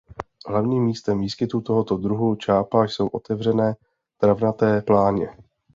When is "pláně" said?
4.81-5.29